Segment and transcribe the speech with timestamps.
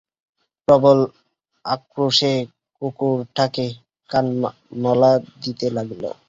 [0.67, 0.99] প্রবল
[1.65, 2.33] আক্রোশে
[2.81, 3.65] কুকুরটাকে
[4.09, 5.11] কান-মলা
[5.43, 6.03] দিতে লাগল।